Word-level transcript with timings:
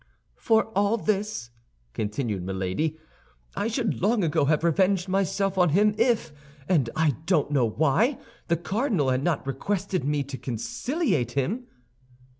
"For 0.39 0.65
all 0.75 0.97
this," 0.97 1.51
continued 1.93 2.41
Milady, 2.41 2.97
"I 3.55 3.67
should 3.67 4.01
long 4.01 4.23
ago 4.23 4.45
have 4.45 4.63
revenged 4.63 5.07
myself 5.07 5.59
on 5.59 5.69
him 5.69 5.93
if, 5.95 6.33
and 6.67 6.89
I 6.95 7.17
don't 7.27 7.51
know 7.51 7.69
why, 7.69 8.17
the 8.47 8.57
cardinal 8.57 9.11
had 9.11 9.21
not 9.23 9.45
requested 9.45 10.03
me 10.03 10.23
to 10.23 10.39
conciliate 10.39 11.33
him." 11.33 11.67